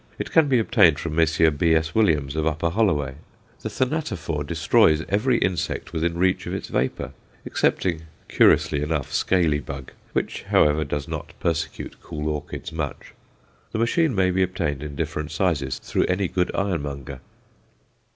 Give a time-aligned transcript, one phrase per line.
[0.17, 1.51] It can be obtained from Messrs.
[1.53, 1.93] B.S.
[1.93, 3.17] Williams, of Upper Holloway.
[3.61, 7.13] The Thanatophore destroys every insect within reach of its vapour,
[7.45, 13.13] excepting, curiously enough, scaly bug, which, however, does not persecute cool orchids much.
[13.73, 17.19] The machine may be obtained in different sizes through any good ironmonger.